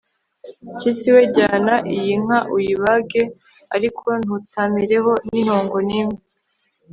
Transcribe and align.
mpyisi 0.71 1.07
we, 1.15 1.21
jyana 1.35 1.75
iyi 1.95 2.13
nka 2.23 2.39
uyibage, 2.55 3.21
ariko 3.75 4.07
ntutamireho 4.23 5.11
n'intongo 5.29 5.77
n'imwe 5.87 6.19